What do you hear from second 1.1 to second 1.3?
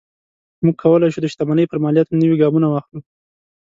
شو د